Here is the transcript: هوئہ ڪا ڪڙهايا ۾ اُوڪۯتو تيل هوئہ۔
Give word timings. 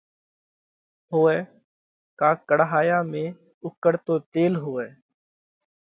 هوئہ 1.11 1.37
ڪا 2.19 2.29
ڪڙهايا 2.47 2.97
۾ 3.11 3.23
اُوڪۯتو 3.63 4.15
تيل 4.33 4.53
هوئہ۔ 4.63 4.87